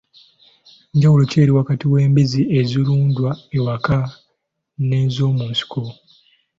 Njawulo 0.95 1.23
ki 1.29 1.37
eri 1.43 1.51
wakati 1.59 1.85
w'embizzi 1.93 2.41
ezirundwa 2.59 3.29
ewaka 3.57 3.97
n'ezomunsiko. 4.87 5.81